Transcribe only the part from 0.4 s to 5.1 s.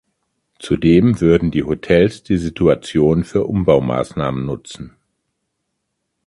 Zudem würden die Hotels die Situation für Umbaumaßnahmen nutzen.